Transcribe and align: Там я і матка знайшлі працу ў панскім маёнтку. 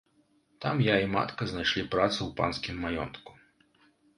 Там 0.63 0.79
я 0.85 0.95
і 1.03 1.09
матка 1.15 1.47
знайшлі 1.53 1.83
працу 1.97 2.15
ў 2.25 2.31
панскім 2.41 2.83
маёнтку. 2.87 3.31